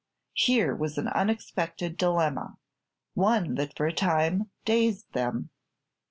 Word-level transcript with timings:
Here 0.33 0.75
was 0.75 0.97
an 0.97 1.09
unexpected 1.09 1.95
dilemma; 1.95 2.57
one 3.13 3.53
that 3.53 3.75
for 3.77 3.85
a 3.85 3.93
time 3.93 4.49
dazed 4.65 5.13
them. 5.13 5.51